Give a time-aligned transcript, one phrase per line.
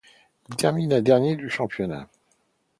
[0.49, 2.09] Il termina dernier du championnat.